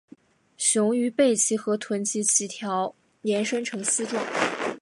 [0.57, 4.25] 雄鱼背鳍和臀鳍鳍条延伸呈丝状。